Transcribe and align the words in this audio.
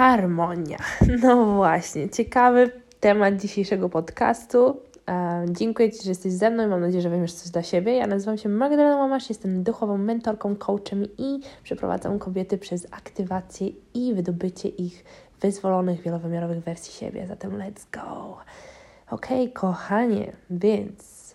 Harmonia. 0.00 0.78
No 1.22 1.46
właśnie, 1.46 2.08
ciekawy 2.08 2.70
temat 3.00 3.36
dzisiejszego 3.36 3.88
podcastu. 3.88 4.80
Dziękuję 5.48 5.92
Ci, 5.92 6.04
że 6.04 6.10
jesteś 6.10 6.32
ze 6.32 6.50
mną 6.50 6.66
i 6.66 6.66
mam 6.66 6.80
nadzieję, 6.80 7.02
że 7.02 7.10
weźmiesz 7.10 7.32
coś 7.32 7.50
dla 7.50 7.62
siebie. 7.62 7.96
Ja 7.96 8.06
nazywam 8.06 8.38
się 8.38 8.48
Magdalena 8.48 8.96
Mamasz, 8.96 9.28
jestem 9.28 9.62
duchową 9.62 9.98
mentorką, 9.98 10.56
coachem 10.56 11.04
i 11.18 11.40
przeprowadzam 11.62 12.18
kobiety 12.18 12.58
przez 12.58 12.86
aktywację 12.90 13.68
i 13.94 14.14
wydobycie 14.14 14.68
ich 14.68 15.04
wyzwolonych, 15.40 16.02
wielowymiarowych 16.02 16.60
wersji 16.60 16.92
siebie. 16.92 17.26
Zatem 17.26 17.50
let's 17.50 17.86
go! 17.92 18.36
Ok, 19.10 19.26
kochanie, 19.54 20.32
więc 20.50 21.34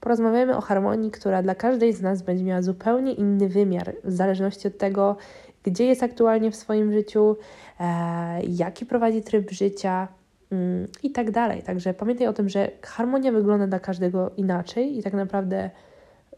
porozmawiamy 0.00 0.56
o 0.56 0.60
harmonii, 0.60 1.10
która 1.10 1.42
dla 1.42 1.54
każdej 1.54 1.92
z 1.92 2.02
nas 2.02 2.22
będzie 2.22 2.44
miała 2.44 2.62
zupełnie 2.62 3.12
inny 3.12 3.48
wymiar, 3.48 3.92
w 4.04 4.12
zależności 4.12 4.68
od 4.68 4.78
tego, 4.78 5.16
gdzie 5.64 5.86
jest 5.86 6.02
aktualnie 6.02 6.50
w 6.50 6.56
swoim 6.56 6.92
życiu, 6.92 7.36
e, 7.80 8.42
jaki 8.42 8.86
prowadzi 8.86 9.22
tryb 9.22 9.50
życia 9.50 10.08
mm, 10.50 10.88
i 11.02 11.10
tak 11.10 11.30
dalej. 11.30 11.62
Także 11.62 11.94
pamiętaj 11.94 12.26
o 12.26 12.32
tym, 12.32 12.48
że 12.48 12.70
harmonia 12.82 13.32
wygląda 13.32 13.66
dla 13.66 13.80
każdego 13.80 14.30
inaczej 14.36 14.98
i 14.98 15.02
tak 15.02 15.12
naprawdę 15.12 15.70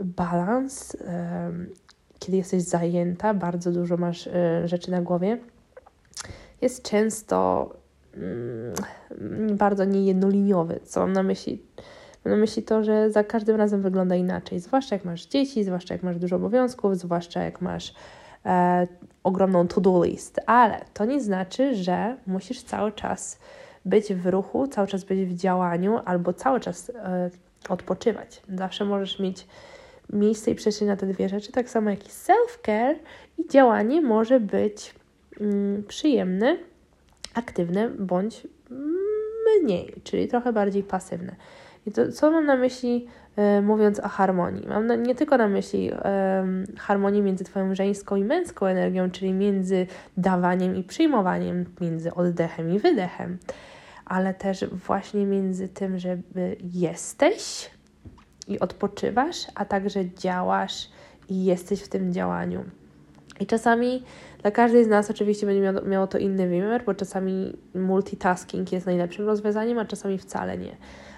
balans, 0.01 0.97
kiedy 2.19 2.37
jesteś 2.37 2.63
zajęta, 2.63 3.35
bardzo 3.35 3.73
dużo 3.73 3.97
masz 3.97 4.27
e, 4.27 4.69
rzeczy 4.69 4.91
na 4.91 5.03
głowie, 5.03 5.39
jest 6.61 6.83
często 6.83 7.71
mm, 8.17 9.57
bardzo 9.57 9.85
niejednoliniowy. 9.85 10.81
Co 10.85 11.01
mam 11.01 11.13
na 11.13 11.23
myśli? 11.23 11.63
Mam 12.25 12.35
na 12.35 12.41
myśli 12.41 12.63
to, 12.63 12.85
że 12.85 13.11
za 13.11 13.25
każdym 13.25 13.57
razem 13.57 13.83
wygląda 13.83 14.15
inaczej, 14.15 14.61
zwłaszcza 14.61 14.95
jak 14.95 15.05
masz 15.05 15.27
dzieci, 15.27 15.65
zwłaszcza 15.65 15.95
jak 15.95 16.03
masz 16.03 16.19
dużo 16.19 16.37
obowiązków, 16.37 16.97
zwłaszcza 16.97 17.43
jak 17.43 17.61
masz 17.61 17.95
e, 18.47 18.87
ogromną 19.25 19.69
to-do 19.69 20.05
list, 20.05 20.41
ale 20.47 20.85
to 20.95 21.05
nie 21.05 21.21
znaczy, 21.21 21.75
że 21.75 22.17
musisz 22.27 22.63
cały 22.63 22.93
czas 22.93 23.39
być 23.85 24.15
w 24.15 24.27
ruchu, 24.27 24.67
cały 24.69 24.87
czas 24.87 25.05
być 25.05 25.21
w 25.21 25.37
działaniu 25.37 26.01
albo 26.05 26.33
cały 26.33 26.61
czas 26.61 26.91
e, 26.91 27.31
odpoczywać. 27.69 28.43
Zawsze 28.55 28.85
możesz 28.85 29.19
mieć 29.19 29.47
miejsce 30.13 30.51
i 30.51 30.55
przestrzeń 30.55 30.89
na 30.89 30.97
te 30.97 31.07
dwie 31.07 31.29
rzeczy, 31.29 31.53
tak 31.53 31.71
samo 31.71 31.91
jak 31.91 32.07
i 32.07 32.11
self-care 32.11 32.95
i 33.39 33.49
działanie 33.49 34.03
może 34.03 34.41
być 34.41 34.95
mm, 35.41 35.85
przyjemne, 35.85 36.57
aktywne 37.35 37.89
bądź 37.89 38.47
mniej, 39.63 39.95
czyli 40.05 40.29
trochę 40.29 40.53
bardziej 40.53 40.83
pasywne. 40.83 41.37
I 41.87 41.93
to, 41.93 42.13
co 42.13 42.31
mam 42.31 42.47
na 42.47 42.57
myśli 42.57 43.09
E, 43.37 43.63
mówiąc 43.63 44.01
o 44.01 44.09
harmonii. 44.09 44.67
Mam 44.69 44.87
na, 44.87 44.95
nie 44.95 45.15
tylko 45.15 45.37
na 45.37 45.49
myśli 45.49 45.91
um, 45.91 46.65
harmonii 46.79 47.23
między 47.23 47.45
Twoją 47.45 47.75
żeńską 47.75 48.17
i 48.17 48.25
męską 48.25 48.67
energią, 48.67 49.11
czyli 49.11 49.33
między 49.33 49.87
dawaniem 50.17 50.77
i 50.77 50.83
przyjmowaniem, 50.83 51.65
między 51.81 52.15
oddechem 52.15 52.71
i 52.71 52.79
wydechem, 52.79 53.39
ale 54.05 54.35
też 54.35 54.65
właśnie 54.65 55.27
między 55.27 55.69
tym, 55.69 55.99
żeby 55.99 56.57
jesteś 56.75 57.71
i 58.49 58.61
odpoczywasz, 58.61 59.47
a 59.55 59.65
także 59.65 60.11
działasz 60.11 60.91
i 61.29 61.45
jesteś 61.45 61.83
w 61.83 61.89
tym 61.89 62.13
działaniu. 62.13 62.65
I 63.41 63.47
czasami 63.47 64.03
dla 64.43 64.51
każdej 64.51 64.85
z 64.85 64.89
nas 64.89 65.11
oczywiście 65.11 65.47
będzie 65.47 65.73
miało, 65.87 66.07
to 66.07 66.19
inny 66.19 66.49
wymiar, 66.49 66.85
bo 66.85 66.95
czasami 66.95 67.57
multitasking 67.75 68.73
jest 68.73 68.87
najlepszym 68.87 69.27
rozwiązaniem, 69.27 69.79
a 69.79 69.85
czasami 69.85 70.19
wcale 70.19 70.59
nie 70.59 70.77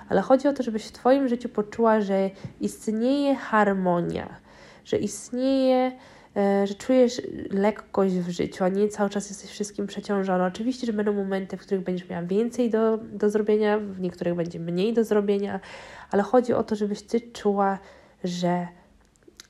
ale 0.09 0.21
chodzi 0.21 0.49
o 0.49 0.53
to, 0.53 0.63
żebyś 0.63 0.85
w 0.85 0.93
Twoim 0.93 1.29
życiu 1.29 1.49
poczuła, 1.49 2.01
że 2.01 2.31
istnieje 2.61 3.35
harmonia, 3.35 4.29
że 4.85 4.99
istnieje, 4.99 5.93
e, 6.37 6.67
że 6.67 6.75
czujesz 6.75 7.23
lekkość 7.51 8.15
w 8.15 8.31
życiu, 8.31 8.65
a 8.65 8.69
nie 8.69 8.89
cały 8.89 9.11
czas 9.11 9.29
jesteś 9.29 9.51
wszystkim 9.51 9.87
przeciążona. 9.87 10.47
Oczywiście, 10.47 10.87
że 10.87 10.93
będą 10.93 11.13
momenty, 11.13 11.57
w 11.57 11.61
których 11.61 11.85
będziesz 11.85 12.09
miała 12.09 12.23
więcej 12.23 12.71
do, 12.71 12.99
do 12.99 13.31
zrobienia, 13.31 13.79
w 13.79 14.01
niektórych 14.01 14.35
będzie 14.35 14.61
mniej 14.61 14.93
do 14.93 15.05
zrobienia, 15.05 15.61
ale 16.11 16.23
chodzi 16.23 16.53
o 16.53 16.65
to, 16.65 16.77
żebyś 16.77 17.03
Ty 17.03 17.21
czuła, 17.21 17.79
że 18.25 18.69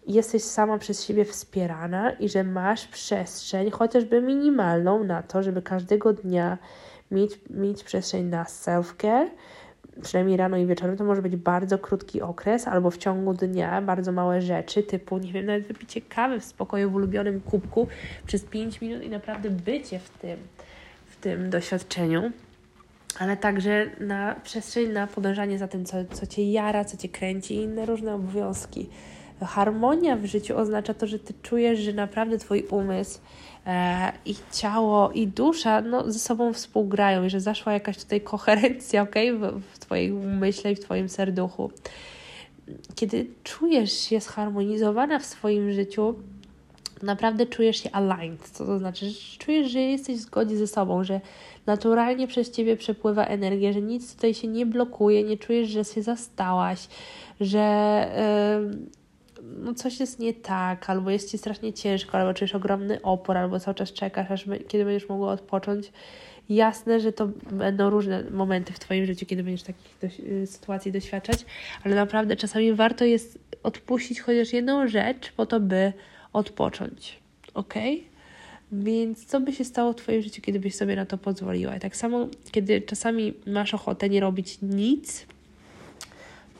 jesteś 0.09 0.43
sama 0.43 0.79
przez 0.79 1.05
siebie 1.05 1.25
wspierana 1.25 2.11
i 2.11 2.29
że 2.29 2.45
masz 2.45 2.87
przestrzeń, 2.87 3.71
chociażby 3.71 4.23
minimalną, 4.23 5.05
na 5.05 5.23
to, 5.23 5.43
żeby 5.43 5.63
każdego 5.63 6.13
dnia 6.13 6.59
mieć, 7.11 7.41
mieć 7.51 7.85
przestrzeń 7.85 8.25
na 8.25 8.45
self-care, 8.45 9.27
przynajmniej 10.03 10.37
rano 10.37 10.57
i 10.57 10.67
wieczorem, 10.67 10.97
to 10.97 11.05
może 11.05 11.23
być 11.23 11.37
bardzo 11.37 11.79
krótki 11.79 12.23
okres, 12.23 12.69
albo 12.69 12.91
w 12.91 12.99
ciągu 12.99 13.35
dnia 13.35 13.83
bardzo 13.83 14.13
małe 14.13 14.43
rzeczy, 14.43 14.83
typu, 14.83 15.19
nie 15.19 15.33
wiem, 15.33 15.47
nawet 15.47 15.67
wypicie 15.67 16.01
kawy 16.01 16.41
w 16.41 16.45
spokoju 16.45 16.91
w 16.91 16.95
ulubionym 16.95 17.41
kubku 17.41 17.87
przez 18.27 18.45
5 18.45 18.81
minut 18.81 19.03
i 19.03 19.11
naprawdę 19.11 19.51
bycie 19.51 19.99
w 19.99 20.11
tym, 20.11 20.39
w 21.07 21.17
tym 21.17 21.51
doświadczeniu, 21.51 22.33
ale 23.19 23.37
także 23.37 23.91
na 24.01 24.35
przestrzeń 24.45 24.89
na 24.89 25.07
podążanie 25.07 25.59
za 25.59 25.69
tym, 25.69 25.85
co, 25.85 25.97
co 26.13 26.27
Cię 26.27 26.53
jara, 26.53 26.85
co 26.85 26.97
Cię 26.97 27.09
kręci 27.09 27.55
i 27.55 27.63
inne 27.63 27.87
różne 27.87 28.15
obowiązki. 28.15 28.89
Harmonia 29.47 30.17
w 30.17 30.25
życiu 30.25 30.57
oznacza 30.57 30.95
to, 30.95 31.07
że 31.07 31.19
Ty 31.19 31.35
czujesz, 31.43 31.79
że 31.79 31.93
naprawdę 31.93 32.39
Twój 32.39 32.63
umysł 32.71 33.19
e, 33.67 34.13
i 34.27 34.35
ciało, 34.53 35.11
i 35.11 35.27
dusza 35.27 35.81
no, 35.81 36.13
ze 36.13 36.19
sobą 36.19 36.53
współgrają 36.53 37.25
i 37.25 37.31
że 37.31 37.41
zaszła 37.41 37.73
jakaś 37.73 37.99
tutaj 37.99 38.21
koherencja 38.21 39.03
okay, 39.03 39.39
w, 39.39 39.63
w 39.73 39.79
Twojej 39.79 40.13
umyśle 40.13 40.73
i 40.73 40.77
w 40.77 40.81
Twoim 40.81 41.09
serduchu. 41.09 41.71
Kiedy 42.95 43.27
czujesz 43.45 43.93
się 43.93 44.21
zharmonizowana 44.21 45.19
w 45.19 45.25
swoim 45.25 45.73
życiu, 45.73 46.15
naprawdę 47.03 47.47
czujesz 47.47 47.83
się 47.83 47.91
aligned, 47.93 48.49
co 48.49 48.67
to 48.67 48.79
znaczy, 48.79 49.11
że 49.11 49.39
czujesz, 49.39 49.71
że 49.71 49.81
jesteś 49.81 50.17
w 50.17 50.21
zgodzie 50.21 50.57
ze 50.57 50.67
sobą, 50.67 51.05
że 51.05 51.21
naturalnie 51.67 52.27
przez 52.27 52.51
Ciebie 52.51 52.77
przepływa 52.77 53.25
energia, 53.25 53.73
że 53.73 53.83
nic 53.83 54.15
tutaj 54.15 54.35
się 54.35 54.49
nie 54.49 54.67
blokuje, 54.67 55.25
nie 55.25 55.37
czujesz, 55.37 55.69
że 55.69 55.85
się 55.85 56.03
zastałaś, 56.03 56.89
że 57.41 57.59
no 59.57 59.75
coś 59.75 60.01
jest 60.01 60.19
nie 60.19 60.35
tak, 60.35 60.91
albo 60.91 61.11
jest 61.11 61.31
Ci 61.31 61.39
strasznie 61.39 61.73
ciężko, 61.73 62.19
albo 62.19 62.35
czujesz 62.35 62.55
ogromny 62.55 63.03
opór, 63.03 63.37
albo 63.37 63.61
cały 63.61 63.75
czas 63.75 63.93
czekasz, 63.93 64.31
aż 64.31 64.45
kiedy 64.69 64.85
będziesz 64.85 65.09
mogła 65.09 65.33
odpocząć. 65.33 65.93
Jasne, 66.49 67.01
że 67.01 67.13
to 67.13 67.29
będą 67.51 67.91
różne 67.91 68.25
momenty 68.31 68.73
w 68.73 68.79
Twoim 68.79 69.07
życiu, 69.07 69.27
kiedy 69.27 69.43
będziesz 69.43 69.63
takich 69.63 70.21
y, 70.21 70.47
sytuacji 70.47 70.93
doświadczać, 70.93 71.45
ale 71.85 71.95
naprawdę 71.95 72.37
czasami 72.37 72.73
warto 72.73 73.05
jest 73.05 73.39
odpuścić 73.63 74.21
chociaż 74.21 74.53
jedną 74.53 74.89
rzecz 74.89 75.33
po 75.33 75.47
to, 75.47 75.61
by 75.61 75.93
odpocząć. 76.33 77.19
Ok? 77.55 77.75
Więc 78.73 79.27
co 79.27 79.41
by 79.41 79.53
się 79.53 79.65
stało 79.65 79.93
w 79.93 79.97
Twoim 79.97 80.23
życiu, 80.23 80.43
kiedy 80.43 80.61
byś 80.61 80.75
sobie 80.75 80.97
na 80.97 81.07
to 81.07 81.19
pozwoliła? 81.19 81.77
I 81.77 81.81
tak 81.81 81.97
samo, 81.97 82.29
kiedy 82.51 82.81
czasami 82.81 83.35
masz 83.47 83.75
ochotę 83.75 84.09
nie 84.09 84.21
robić 84.21 84.59
nic, 84.63 85.27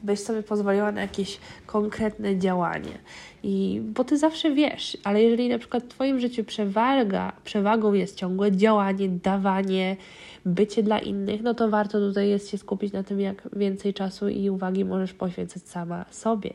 byś 0.03 0.21
sobie 0.21 0.43
pozwoliła 0.43 0.93
na 0.93 1.01
jakieś 1.01 1.39
konkretne 1.67 2.39
działanie. 2.39 2.99
I 3.43 3.81
bo 3.85 4.05
ty 4.05 4.19
zawsze 4.19 4.51
wiesz, 4.55 4.99
ale 5.05 5.23
jeżeli 5.23 5.49
na 5.49 5.59
przykład 5.59 5.85
w 5.85 5.89
Twoim 5.89 6.21
życiu 6.21 6.45
przewaga, 6.45 7.33
przewagą 7.45 7.93
jest 7.93 8.17
ciągłe 8.17 8.53
działanie, 8.53 9.09
dawanie, 9.09 9.97
bycie 10.45 10.83
dla 10.83 10.99
innych, 10.99 11.43
no 11.43 11.55
to 11.55 11.69
warto 11.69 11.99
tutaj 11.99 12.29
jest 12.29 12.51
się 12.51 12.59
skupić 12.59 12.93
na 12.93 13.03
tym, 13.03 13.21
jak 13.21 13.49
więcej 13.57 13.95
czasu 13.95 14.29
i 14.29 14.51
uwagi 14.51 14.85
możesz 14.85 15.13
poświęcać 15.13 15.63
sama 15.63 16.05
sobie. 16.11 16.51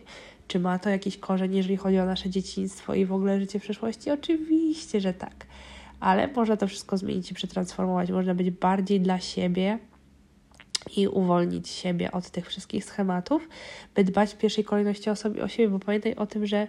Czy 0.48 0.60
ma 0.60 0.80
to 0.80 0.90
jakiś 0.90 1.18
korzeń, 1.18 1.56
jeżeli 1.56 1.78
chodzi 1.78 2.00
o 2.00 2.06
nasze 2.06 2.30
dzieciństwo 2.30 2.94
i 2.94 3.06
w 3.06 3.14
ogóle 3.14 3.40
życie 3.40 3.60
w 3.60 3.64
przeszłości? 3.64 4.12
Oczywiście, 4.12 5.02
że 5.02 5.14
tak. 5.14 5.46
Ale 6.00 6.28
można 6.28 6.58
to 6.58 6.68
wszystko 6.68 6.98
zmienić 6.98 7.32
i 7.32 7.34
przetransformować. 7.34 8.12
Można 8.12 8.36
być 8.36 8.52
bardziej 8.52 9.02
dla 9.02 9.20
siebie, 9.20 9.80
i 10.98 11.08
uwolnić 11.08 11.70
siebie 11.70 12.12
od 12.12 12.30
tych 12.30 12.48
wszystkich 12.48 12.86
schematów, 12.86 13.50
by 13.96 14.04
dbać 14.04 14.34
w 14.34 14.38
pierwszej 14.38 14.64
kolejności 14.64 15.10
o, 15.10 15.16
sobie, 15.16 15.44
o 15.44 15.48
siebie, 15.48 15.70
bo 15.70 15.80
pamiętaj 15.80 16.16
o 16.16 16.26
tym, 16.26 16.46
że 16.46 16.68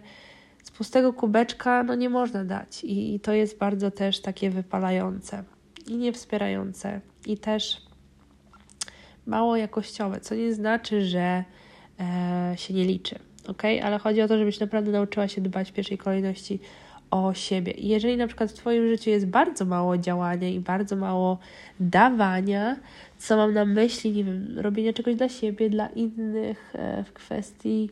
z 0.62 0.70
pustego 0.70 1.12
kubeczka 1.12 1.82
no 1.82 1.94
nie 1.94 2.10
można 2.10 2.44
dać 2.44 2.84
i, 2.84 3.14
i 3.14 3.20
to 3.20 3.32
jest 3.32 3.58
bardzo 3.58 3.90
też 3.90 4.20
takie 4.20 4.50
wypalające 4.50 5.44
i 5.86 5.96
niewspierające 5.96 7.00
i 7.26 7.38
też 7.38 7.82
mało 9.26 9.56
jakościowe, 9.56 10.20
co 10.20 10.34
nie 10.34 10.54
znaczy, 10.54 11.04
że 11.04 11.44
e, 12.00 12.54
się 12.56 12.74
nie 12.74 12.84
liczy, 12.84 13.18
ok? 13.48 13.62
Ale 13.82 13.98
chodzi 13.98 14.22
o 14.22 14.28
to, 14.28 14.38
żebyś 14.38 14.60
naprawdę 14.60 14.90
nauczyła 14.90 15.28
się 15.28 15.40
dbać 15.40 15.70
w 15.70 15.72
pierwszej 15.72 15.98
kolejności 15.98 16.60
o 17.14 17.34
siebie. 17.34 17.72
I 17.72 17.88
jeżeli 17.88 18.16
na 18.16 18.26
przykład 18.26 18.50
w 18.50 18.54
Twoim 18.54 18.88
życiu 18.88 19.10
jest 19.10 19.26
bardzo 19.26 19.64
mało 19.64 19.98
działania 19.98 20.48
i 20.48 20.60
bardzo 20.60 20.96
mało 20.96 21.38
dawania, 21.80 22.76
co 23.18 23.36
mam 23.36 23.54
na 23.54 23.64
myśli, 23.64 24.12
nie 24.12 24.24
wiem, 24.24 24.58
robienia 24.58 24.92
czegoś 24.92 25.14
dla 25.14 25.28
siebie, 25.28 25.70
dla 25.70 25.86
innych 25.86 26.72
e, 26.74 27.04
w 27.04 27.12
kwestii, 27.12 27.90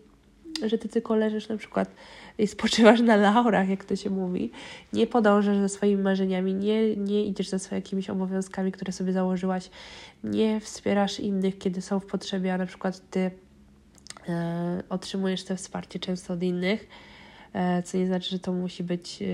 że 0.65 0.79
Ty 0.79 0.89
tylko 0.89 1.17
leżysz 1.17 1.49
na 1.49 1.57
przykład 1.57 1.95
i 2.39 2.47
spoczywasz 2.47 3.01
na 3.01 3.17
laurach, 3.17 3.69
jak 3.69 3.85
to 3.85 3.97
się 3.97 4.11
mówi, 4.11 4.51
nie 4.93 5.07
podążasz 5.07 5.57
za 5.57 5.69
swoimi 5.69 6.03
marzeniami, 6.03 6.55
nie, 6.55 6.97
nie 6.97 7.25
idziesz 7.25 7.49
za 7.49 7.59
swoimi 7.59 7.83
jakimiś 7.83 8.11
obowiązkami, 8.11 8.73
które 8.73 8.93
sobie 8.93 9.13
założyłaś, 9.13 9.71
nie 10.25 10.61
wspierasz 10.61 11.21
innych, 11.21 11.59
kiedy 11.59 11.83
są 11.83 12.01
w 12.01 12.07
potrzebie, 12.07 12.55
a 12.55 12.59
na 12.59 12.67
przykład 12.67 13.11
Ty 13.11 13.31
e, 14.29 14.83
otrzymujesz 14.89 15.45
to 15.45 15.57
wsparcie 15.57 15.99
często 15.99 16.35
od 16.35 16.43
innych, 16.43 16.89
co 17.85 17.99
nie 17.99 18.07
znaczy, 18.07 18.31
że 18.31 18.39
to 18.39 18.53
musi 18.53 18.85
być 18.85 19.23
e, 19.23 19.27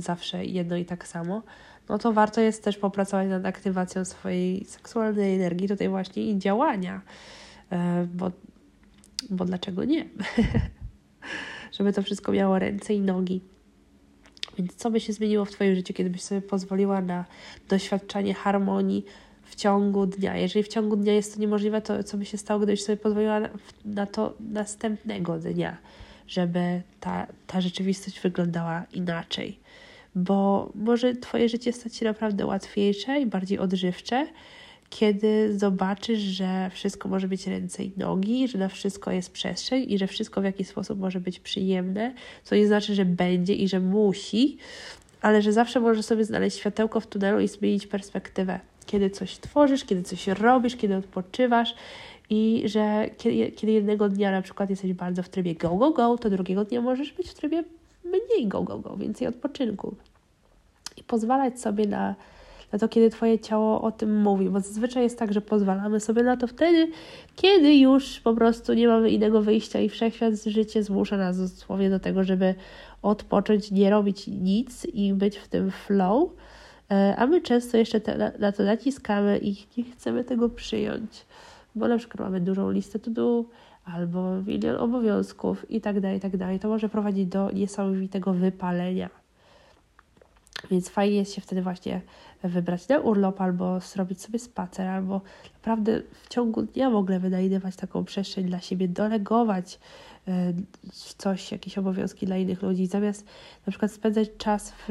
zawsze 0.00 0.44
jedno 0.44 0.76
i 0.76 0.84
tak 0.84 1.08
samo, 1.08 1.42
no 1.88 1.98
to 1.98 2.12
warto 2.12 2.40
jest 2.40 2.64
też 2.64 2.76
popracować 2.76 3.28
nad 3.28 3.46
aktywacją 3.46 4.04
swojej 4.04 4.64
seksualnej 4.64 5.34
energii, 5.34 5.68
tutaj 5.68 5.88
właśnie 5.88 6.22
i 6.30 6.38
działania, 6.38 7.00
e, 7.72 8.06
bo, 8.14 8.30
bo 9.30 9.44
dlaczego 9.44 9.84
nie? 9.84 10.04
Żeby 11.78 11.92
to 11.92 12.02
wszystko 12.02 12.32
miało 12.32 12.58
ręce 12.58 12.94
i 12.94 13.00
nogi. 13.00 13.40
Więc 14.58 14.74
co 14.74 14.90
by 14.90 15.00
się 15.00 15.12
zmieniło 15.12 15.44
w 15.44 15.50
Twoim 15.50 15.74
życiu, 15.74 15.94
kiedy 15.94 16.10
byś 16.10 16.22
sobie 16.22 16.42
pozwoliła 16.42 17.00
na 17.00 17.24
doświadczanie 17.68 18.34
harmonii 18.34 19.04
w 19.42 19.54
ciągu 19.54 20.06
dnia? 20.06 20.36
Jeżeli 20.36 20.62
w 20.62 20.68
ciągu 20.68 20.96
dnia 20.96 21.12
jest 21.12 21.34
to 21.34 21.40
niemożliwe, 21.40 21.82
to 21.82 22.04
co 22.04 22.16
by 22.16 22.24
się 22.24 22.38
stało, 22.38 22.60
gdybyś 22.60 22.82
sobie 22.82 22.96
pozwoliła 22.96 23.40
na 23.84 24.06
to 24.06 24.34
następnego 24.40 25.38
dnia, 25.38 25.76
żeby 26.28 26.82
ta, 27.00 27.26
ta 27.46 27.60
rzeczywistość 27.60 28.20
wyglądała 28.20 28.84
inaczej? 28.92 29.58
Bo 30.14 30.70
może 30.74 31.14
Twoje 31.14 31.48
życie 31.48 31.72
stać 31.72 31.96
się 31.96 32.04
naprawdę 32.04 32.46
łatwiejsze 32.46 33.20
i 33.20 33.26
bardziej 33.26 33.58
odżywcze, 33.58 34.26
kiedy 34.90 35.58
zobaczysz, 35.58 36.18
że 36.18 36.70
wszystko 36.70 37.08
może 37.08 37.28
być 37.28 37.46
ręce 37.46 37.84
i 37.84 37.92
nogi, 37.96 38.48
że 38.48 38.58
na 38.58 38.68
wszystko 38.68 39.10
jest 39.10 39.32
przestrzeń 39.32 39.86
i 39.88 39.98
że 39.98 40.06
wszystko 40.06 40.40
w 40.40 40.44
jakiś 40.44 40.68
sposób 40.68 40.98
może 40.98 41.20
być 41.20 41.40
przyjemne, 41.40 42.14
co 42.44 42.54
nie 42.54 42.66
znaczy, 42.66 42.94
że 42.94 43.04
będzie 43.04 43.54
i 43.54 43.68
że 43.68 43.80
musi, 43.80 44.58
ale 45.20 45.42
że 45.42 45.52
zawsze 45.52 45.80
możesz 45.80 46.04
sobie 46.04 46.24
znaleźć 46.24 46.58
światełko 46.58 47.00
w 47.00 47.06
tunelu 47.06 47.40
i 47.40 47.48
zmienić 47.48 47.86
perspektywę. 47.86 48.60
Kiedy 48.86 49.10
coś 49.10 49.38
tworzysz, 49.38 49.84
kiedy 49.84 50.02
coś 50.02 50.26
robisz, 50.26 50.76
kiedy 50.76 50.96
odpoczywasz 50.96 51.74
i 52.30 52.62
że 52.66 53.10
kiedy, 53.18 53.52
kiedy 53.52 53.72
jednego 53.72 54.08
dnia 54.08 54.32
na 54.32 54.42
przykład 54.42 54.70
jesteś 54.70 54.92
bardzo 54.92 55.22
w 55.22 55.28
trybie 55.28 55.54
go, 55.54 55.76
go, 55.76 55.90
go, 55.90 56.18
to 56.18 56.30
drugiego 56.30 56.64
dnia 56.64 56.80
możesz 56.80 57.12
być 57.12 57.28
w 57.28 57.34
trybie 57.34 57.64
mniej 58.04 58.48
go, 58.48 58.62
go, 58.62 58.78
go, 58.78 58.96
więcej 58.96 59.28
odpoczynku. 59.28 59.94
I 60.96 61.02
pozwalać 61.02 61.60
sobie 61.60 61.86
na 61.86 62.14
na 62.74 62.78
to, 62.78 62.88
kiedy 62.88 63.10
Twoje 63.10 63.38
ciało 63.38 63.82
o 63.82 63.92
tym 63.92 64.22
mówi, 64.22 64.50
bo 64.50 64.60
zazwyczaj 64.60 65.02
jest 65.02 65.18
tak, 65.18 65.32
że 65.32 65.40
pozwalamy 65.40 66.00
sobie 66.00 66.22
na 66.22 66.36
to 66.36 66.46
wtedy, 66.46 66.92
kiedy 67.36 67.76
już 67.76 68.20
po 68.20 68.34
prostu 68.34 68.74
nie 68.74 68.88
mamy 68.88 69.10
innego 69.10 69.42
wyjścia 69.42 69.80
i 69.80 69.88
wszechświat 69.88 70.34
życie 70.46 70.82
zmusza 70.82 71.16
nas 71.16 71.38
dosłownie 71.38 71.90
do 71.90 72.00
tego, 72.00 72.24
żeby 72.24 72.54
odpocząć, 73.02 73.70
nie 73.70 73.90
robić 73.90 74.26
nic 74.26 74.84
i 74.84 75.12
być 75.12 75.36
w 75.36 75.48
tym 75.48 75.70
flow, 75.70 76.30
e, 76.90 77.14
a 77.16 77.26
my 77.26 77.40
często 77.40 77.76
jeszcze 77.76 78.00
te, 78.00 78.18
na, 78.18 78.32
na, 78.38 78.52
to 78.52 78.62
naciskamy 78.62 79.38
i 79.38 79.56
nie 79.76 79.84
chcemy 79.84 80.24
tego 80.24 80.48
przyjąć, 80.48 81.26
bo 81.74 81.88
na 81.88 81.98
przykład 81.98 82.20
mamy 82.20 82.40
dużą 82.40 82.70
listę 82.70 82.98
to 82.98 83.10
do, 83.10 83.44
albo 83.84 84.42
milion 84.42 84.76
obowiązków 84.76 85.70
i 85.70 85.80
tak 85.80 86.00
dalej, 86.00 86.18
i 86.18 86.20
tak 86.20 86.36
dalej. 86.36 86.60
To 86.60 86.68
może 86.68 86.88
prowadzić 86.88 87.26
do 87.26 87.50
niesamowitego 87.50 88.32
wypalenia. 88.32 89.10
Więc 90.70 90.88
fajnie 90.88 91.16
jest 91.16 91.34
się 91.34 91.40
wtedy 91.40 91.62
właśnie 91.62 92.00
wybrać 92.42 92.88
na 92.88 92.98
urlop, 92.98 93.40
albo 93.40 93.80
zrobić 93.80 94.22
sobie 94.22 94.38
spacer, 94.38 94.86
albo 94.86 95.20
naprawdę 95.54 96.02
w 96.22 96.28
ciągu 96.28 96.62
dnia 96.62 96.90
w 96.90 96.94
ogóle 96.94 97.20
wynajdywać 97.20 97.76
taką 97.76 98.04
przestrzeń 98.04 98.44
dla 98.44 98.60
siebie, 98.60 98.88
dolegować 98.88 99.78
e, 100.28 100.52
coś, 101.18 101.52
jakieś 101.52 101.78
obowiązki 101.78 102.26
dla 102.26 102.36
innych 102.36 102.62
ludzi, 102.62 102.86
zamiast 102.86 103.26
na 103.66 103.70
przykład 103.70 103.92
spędzać 103.92 104.28
czas 104.38 104.72
w, 104.72 104.84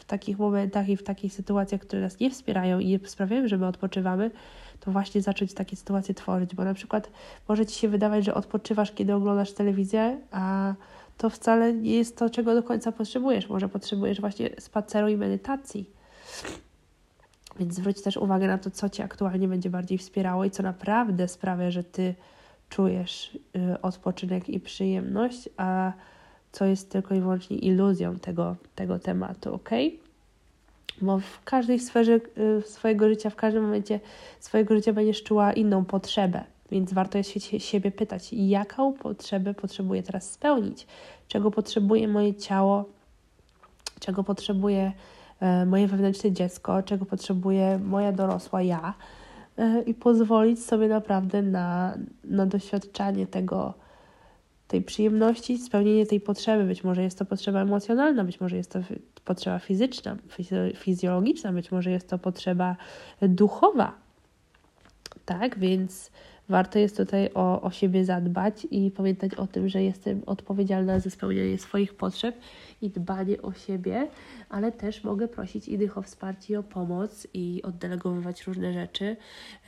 w 0.00 0.04
takich 0.04 0.38
momentach 0.38 0.88
i 0.88 0.96
w 0.96 1.02
takich 1.02 1.32
sytuacjach, 1.32 1.80
które 1.80 2.02
nas 2.02 2.20
nie 2.20 2.30
wspierają 2.30 2.78
i 2.78 2.86
nie 2.86 2.98
sprawiają, 3.08 3.48
że 3.48 3.58
my 3.58 3.66
odpoczywamy, 3.66 4.30
to 4.80 4.90
właśnie 4.90 5.22
zacząć 5.22 5.54
takie 5.54 5.76
sytuacje 5.76 6.14
tworzyć, 6.14 6.54
bo 6.54 6.64
na 6.64 6.74
przykład 6.74 7.10
może 7.48 7.66
Ci 7.66 7.80
się 7.80 7.88
wydawać, 7.88 8.24
że 8.24 8.34
odpoczywasz, 8.34 8.92
kiedy 8.92 9.14
oglądasz 9.14 9.52
telewizję, 9.52 10.20
a 10.30 10.74
to 11.18 11.30
wcale 11.30 11.72
nie 11.72 11.94
jest 11.94 12.16
to, 12.16 12.30
czego 12.30 12.54
do 12.54 12.62
końca 12.62 12.92
potrzebujesz. 12.92 13.48
Może 13.48 13.68
potrzebujesz 13.68 14.20
właśnie 14.20 14.50
spaceru 14.58 15.08
i 15.08 15.16
medytacji. 15.16 15.90
Więc 17.58 17.74
zwróć 17.74 18.02
też 18.02 18.16
uwagę 18.16 18.46
na 18.46 18.58
to, 18.58 18.70
co 18.70 18.88
Cię 18.88 19.04
aktualnie 19.04 19.48
będzie 19.48 19.70
bardziej 19.70 19.98
wspierało 19.98 20.44
i 20.44 20.50
co 20.50 20.62
naprawdę 20.62 21.28
sprawia, 21.28 21.70
że 21.70 21.84
Ty 21.84 22.14
czujesz 22.72 23.38
y, 23.56 23.80
odpoczynek 23.82 24.48
i 24.48 24.60
przyjemność, 24.60 25.48
a 25.56 25.92
co 26.52 26.64
jest 26.64 26.90
tylko 26.90 27.14
i 27.14 27.20
wyłącznie 27.20 27.56
iluzją 27.56 28.18
tego, 28.18 28.56
tego 28.74 28.98
tematu, 28.98 29.54
ok? 29.54 29.70
Bo 31.00 31.18
w 31.18 31.44
każdej 31.44 31.78
sferze 31.78 32.20
y, 32.58 32.62
swojego 32.62 33.08
życia, 33.08 33.30
w 33.30 33.36
każdym 33.36 33.62
momencie 33.62 34.00
swojego 34.40 34.74
życia 34.74 34.92
będziesz 34.92 35.22
czuła 35.22 35.52
inną 35.52 35.84
potrzebę. 35.84 36.44
Więc 36.70 36.92
warto 36.92 37.18
jest 37.18 37.30
się 37.30 37.60
siebie 37.60 37.90
pytać, 37.90 38.32
jaką 38.32 38.92
potrzebę 38.92 39.54
potrzebuję 39.54 40.02
teraz 40.02 40.30
spełnić, 40.30 40.86
czego 41.28 41.50
potrzebuje 41.50 42.08
moje 42.08 42.34
ciało, 42.34 42.84
czego 44.00 44.24
potrzebuje 44.24 44.92
e, 45.40 45.66
moje 45.66 45.86
wewnętrzne 45.86 46.32
dziecko, 46.32 46.82
czego 46.82 47.04
potrzebuje 47.04 47.78
moja 47.78 48.12
dorosła 48.12 48.62
ja 48.62 48.94
i 49.86 49.94
pozwolić 49.94 50.64
sobie 50.64 50.88
naprawdę 50.88 51.42
na, 51.42 51.98
na 52.24 52.46
doświadczanie 52.46 53.26
tego, 53.26 53.74
tej 54.68 54.82
przyjemności, 54.82 55.58
spełnienie 55.58 56.06
tej 56.06 56.20
potrzeby. 56.20 56.64
Być 56.64 56.84
może 56.84 57.02
jest 57.02 57.18
to 57.18 57.24
potrzeba 57.24 57.62
emocjonalna, 57.62 58.24
być 58.24 58.40
może 58.40 58.56
jest 58.56 58.70
to 58.70 58.78
potrzeba 59.24 59.58
fizyczna, 59.58 60.16
fizjologiczna, 60.76 61.52
być 61.52 61.72
może 61.72 61.90
jest 61.90 62.08
to 62.08 62.18
potrzeba 62.18 62.76
duchowa. 63.22 63.92
Tak, 65.24 65.58
więc 65.58 66.10
warto 66.52 66.78
jest 66.78 66.96
tutaj 66.96 67.30
o, 67.34 67.62
o 67.62 67.70
siebie 67.70 68.04
zadbać 68.04 68.66
i 68.70 68.90
pamiętać 68.90 69.34
o 69.34 69.46
tym, 69.46 69.68
że 69.68 69.82
jestem 69.82 70.22
odpowiedzialna 70.26 71.00
za 71.00 71.10
spełnianie 71.10 71.58
swoich 71.58 71.94
potrzeb 71.94 72.36
i 72.82 72.90
dbanie 72.90 73.42
o 73.42 73.52
siebie, 73.52 74.08
ale 74.48 74.72
też 74.72 75.04
mogę 75.04 75.28
prosić 75.28 75.68
innych 75.68 75.98
o 75.98 76.02
wsparcie 76.02 76.54
i 76.54 76.56
o 76.56 76.62
pomoc 76.62 77.26
i 77.34 77.62
oddelegowywać 77.62 78.46
różne 78.46 78.72
rzeczy, 78.72 79.16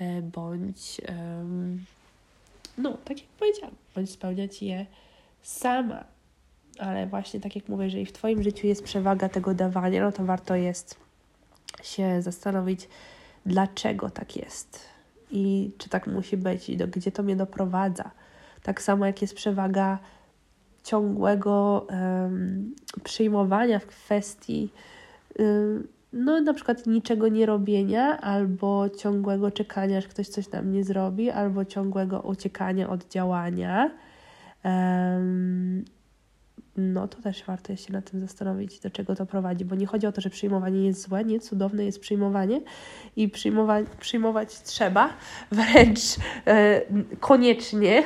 e, 0.01 0.23
bądź, 0.23 1.01
no, 2.79 2.99
tak 3.05 3.19
jak 3.19 3.29
powiedziałam, 3.39 3.75
bądź 3.95 4.11
spełniać 4.11 4.63
je 4.63 4.87
sama. 5.43 6.05
Ale 6.79 7.07
właśnie 7.07 7.41
tak 7.41 7.57
jak 7.57 7.69
mówię, 7.69 7.85
jeżeli 7.85 8.07
w 8.07 8.13
Twoim 8.13 8.43
życiu 8.43 8.67
jest 8.67 8.85
przewaga 8.85 9.29
tego 9.29 9.55
dawania, 9.55 10.05
no 10.05 10.13
to 10.13 10.25
warto 10.25 10.55
jest 10.55 10.97
się 11.83 12.23
zastanowić, 12.23 12.89
dlaczego 13.47 14.11
tak 14.11 14.37
jest 14.37 14.94
i 15.35 15.71
czy 15.79 15.89
tak 15.89 16.07
musi 16.07 16.37
być 16.37 16.71
i 16.71 16.77
do, 16.77 16.89
gdzie 16.89 17.13
to 17.13 17.23
mnie 17.23 17.37
doprowadza. 17.37 18.11
Tak 18.63 18.83
samo 18.83 19.07
jak 19.07 19.23
jest 19.23 19.35
przewaga 19.35 19.99
ciągłego 20.83 21.87
um, 21.91 22.75
przyjmowania 23.05 23.79
w 23.79 23.87
kwestii 23.87 24.69
um, 25.39 25.89
no 26.15 26.41
na 26.41 26.55
przykład 26.55 26.87
niczego 26.87 27.29
nie 27.29 27.47
robienia, 27.47 28.21
albo 28.21 28.91
ciągłego 28.91 29.51
czekania, 29.51 29.99
aż 29.99 30.09
ktoś 30.09 30.29
coś 30.29 30.51
nam 30.51 30.73
nie 30.73 30.85
zrobi, 30.85 31.31
albo 31.31 31.65
ciągłego 31.65 32.21
uciekania 32.21 32.91
od 32.91 33.09
działania. 33.09 33.91
Um, 34.65 35.85
no 36.77 37.09
to 37.09 37.23
też 37.23 37.45
warto 37.45 37.77
się 37.77 37.93
nad 37.93 38.11
tym 38.11 38.21
zastanowić, 38.21 38.81
do 38.81 38.91
czego 38.91 39.15
to 39.15 39.27
prowadzi, 39.27 39.65
bo 39.65 39.75
nie 39.75 39.87
chodzi 39.87 40.07
o 40.07 40.13
to, 40.13 40.21
że 40.21 40.31
przyjmowanie 40.31 40.87
jest 40.87 41.03
złe, 41.03 41.25
nie, 41.25 41.41
cudowne 41.41 41.85
jest 41.85 42.01
przyjmowanie 42.01 42.61
i 43.17 43.29
przyjmować, 43.29 43.87
przyjmować 44.01 44.63
trzeba, 44.63 45.11
wręcz 45.53 46.01
e, 46.47 46.81
koniecznie 47.21 48.03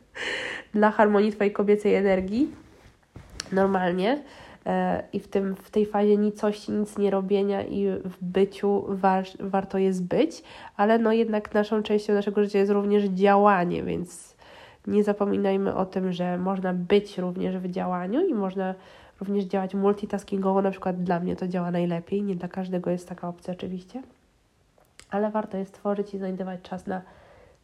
dla 0.74 0.90
harmonii 0.90 1.32
Twojej 1.32 1.52
kobiecej 1.52 1.94
energii, 1.94 2.50
normalnie. 3.52 4.22
E, 4.66 5.02
I 5.12 5.20
w, 5.20 5.28
tym, 5.28 5.56
w 5.56 5.70
tej 5.70 5.86
fazie 5.86 6.16
nicości, 6.16 6.72
nic 6.72 6.98
nie 6.98 7.10
robienia 7.10 7.64
i 7.64 7.86
w 8.04 8.16
byciu 8.24 8.84
war, 8.88 9.24
warto 9.40 9.78
jest 9.78 10.04
być, 10.04 10.42
ale 10.76 10.98
no 10.98 11.12
jednak 11.12 11.54
naszą 11.54 11.82
częścią 11.82 12.14
naszego 12.14 12.44
życia 12.44 12.58
jest 12.58 12.72
również 12.72 13.04
działanie, 13.04 13.82
więc 13.82 14.35
nie 14.86 15.04
zapominajmy 15.04 15.74
o 15.74 15.86
tym, 15.86 16.12
że 16.12 16.38
można 16.38 16.72
być 16.72 17.18
również 17.18 17.58
w 17.58 17.70
działaniu 17.70 18.26
i 18.26 18.34
można 18.34 18.74
również 19.20 19.44
działać 19.44 19.74
multitaskingowo. 19.74 20.62
Na 20.62 20.70
przykład 20.70 21.02
dla 21.02 21.20
mnie 21.20 21.36
to 21.36 21.48
działa 21.48 21.70
najlepiej, 21.70 22.22
nie 22.22 22.36
dla 22.36 22.48
każdego 22.48 22.90
jest 22.90 23.08
taka 23.08 23.28
opcja 23.28 23.54
oczywiście, 23.54 24.02
ale 25.10 25.30
warto 25.30 25.56
jest 25.56 25.74
tworzyć 25.74 26.14
i 26.14 26.18
znajdować 26.18 26.62
czas 26.62 26.86
na, 26.86 27.02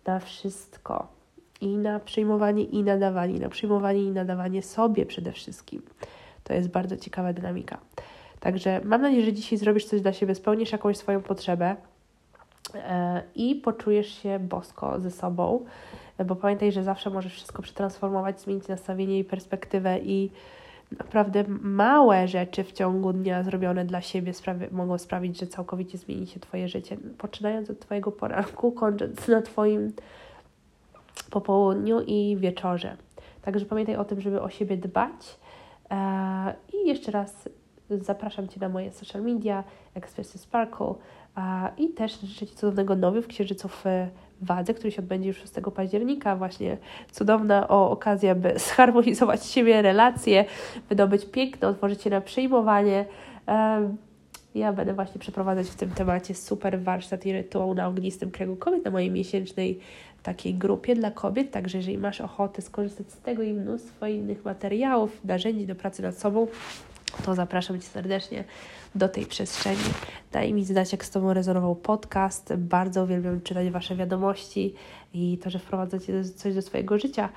na 0.07 0.19
wszystko. 0.19 1.07
I 1.61 1.77
na 1.77 2.01
przyjmowanie 2.01 2.65
i 2.65 2.83
nadawanie, 2.83 3.39
na 3.39 3.49
przyjmowanie 3.49 4.03
i 4.03 4.11
nadawanie 4.11 4.63
sobie 4.63 5.07
przede 5.07 5.33
wszystkim. 5.33 5.83
To 6.45 6.55
jest 6.55 6.69
bardzo 6.69 6.97
ciekawa 6.97 7.33
dynamika. 7.33 7.79
Także 8.41 8.81
mam 8.85 9.03
nadzieję, 9.03 9.25
że 9.25 9.33
dzisiaj 9.33 9.59
zrobisz 9.59 9.85
coś 9.85 10.01
dla 10.01 10.13
siebie, 10.13 10.35
spełnisz 10.35 10.73
jakąś 10.73 10.97
swoją 10.97 11.23
potrzebę 11.23 11.77
e, 12.75 13.23
i 13.35 13.55
poczujesz 13.55 14.09
się 14.23 14.39
bosko 14.39 15.01
ze 15.01 15.11
sobą 15.11 15.65
bo 16.27 16.37
pamiętaj, 16.37 16.73
że 16.73 16.85
zawsze 16.85 17.11
możesz 17.11 17.33
wszystko 17.33 17.63
przetransformować, 17.63 18.41
zmienić 18.41 18.69
nastawienie 18.69 19.19
i 19.19 19.25
perspektywę 19.25 19.99
i 19.99 20.31
naprawdę 20.99 21.45
małe 21.63 22.29
rzeczy 22.29 22.65
w 22.65 22.73
ciągu 22.73 23.13
dnia 23.13 23.43
zrobione 23.43 23.85
dla 23.85 24.01
siebie 24.01 24.35
sprawi 24.35 24.67
mogą 24.71 24.99
sprawić, 24.99 25.41
że 25.41 25.47
całkowicie 25.47 25.99
zmieni 25.99 26.27
się 26.27 26.41
Twoje 26.41 26.69
życie. 26.69 26.97
Poczynając 27.19 27.71
od 27.71 27.81
Twojego 27.81 28.13
poranku, 28.13 28.73
kończąc 28.73 29.29
na 29.29 29.43
Twoim 29.43 29.93
popołudniu 31.31 32.01
i 32.01 32.37
wieczorze. 32.37 32.97
Także 33.43 33.67
pamiętaj 33.67 33.97
o 33.97 34.05
tym, 34.05 34.21
żeby 34.21 34.43
o 34.43 34.51
siebie 34.51 34.77
dbać. 34.77 35.39
E, 35.91 36.55
I 36.73 36.89
jeszcze 36.89 37.13
raz 37.13 37.49
zapraszam 37.91 38.49
Cię 38.49 38.61
na 38.61 38.69
moje 38.69 38.93
social 38.93 39.23
media, 39.23 39.65
Expressy 39.95 40.39
Sparkle 40.39 40.95
i 41.79 41.89
też 41.89 42.21
życzę 42.21 42.47
Ci 42.47 42.57
cudownego 42.57 42.97
nowy 42.97 43.23
w 43.23 43.27
Księżycu 43.27 43.69
w 43.69 43.85
Wadze, 44.43 44.75
który 44.75 44.91
się 44.91 45.03
odbędzie 45.03 45.29
już 45.29 45.37
6 45.39 45.53
października. 45.75 46.37
Właśnie 46.37 46.77
cudowna 47.11 47.69
o 47.69 47.91
okazja, 47.91 48.35
by 48.35 48.55
zharmonizować 48.77 49.47
siebie, 49.47 49.83
relacje, 49.83 50.45
wydobyć 50.89 51.25
piękno, 51.25 51.69
otworzyć 51.69 52.03
się 52.03 52.11
na 52.11 52.21
przyjmowanie. 52.21 53.05
Ja 54.55 54.73
będę 54.73 54.95
właśnie 54.95 55.21
przeprowadzać 55.21 55.67
w 55.67 55.75
tym 55.75 55.91
temacie 55.91 56.35
super 56.35 56.81
warsztat 56.81 57.27
i 57.27 57.33
rytuał 57.33 57.75
na 57.75 57.89
ognistym 57.89 58.31
kręgu 58.31 58.57
kobiet 58.57 58.85
na 58.85 58.91
mojej 58.91 59.11
miesięcznej 59.11 59.79
takiej 60.23 60.55
grupie 60.55 60.95
dla 60.95 61.11
kobiet, 61.11 61.51
także 61.51 61.79
jeżeli 61.79 61.99
masz 61.99 62.21
ochotę 62.21 62.63
skorzystać 62.63 63.11
z 63.11 63.17
tego 63.17 63.43
i 63.43 63.53
mnóstwo 63.53 64.07
innych 64.07 64.45
materiałów, 64.45 65.25
narzędzi 65.25 65.67
do 65.67 65.75
pracy 65.75 66.03
nad 66.03 66.19
sobą, 66.19 66.47
to 67.25 67.35
zapraszam 67.35 67.81
Cię 67.81 67.87
serdecznie 67.87 68.45
do 68.95 69.09
tej 69.09 69.27
przestrzeni. 69.27 69.83
Daj 70.33 70.53
mi 70.53 70.65
znać, 70.65 70.93
jak 70.93 71.05
z 71.05 71.11
Tobą 71.11 71.35
rezonował 71.35 71.77
podcast. 71.77 72.55
Bardzo 72.57 73.05
uwielbiam 73.05 73.41
czytać 73.41 73.71
Wasze 73.71 73.97
wiadomości 73.97 74.75
i 75.15 75.39
to, 75.39 75.51
że 75.51 75.59
wprowadzacie 75.59 76.25
coś 76.25 76.55
do 76.55 76.63
swojego 76.63 76.99
życia. 76.99 77.29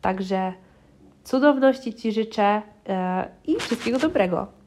Także 0.00 0.52
cudowności 1.24 1.94
Ci 1.94 2.12
życzę 2.12 2.62
yy, 2.88 2.94
i 3.54 3.60
wszystkiego 3.60 3.98
dobrego. 3.98 4.63